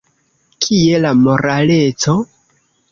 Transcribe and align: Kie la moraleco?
Kie 0.65 1.03
la 1.03 1.13
moraleco? 1.21 2.21